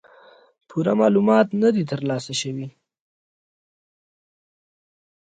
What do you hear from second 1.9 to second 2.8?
لاسه شوي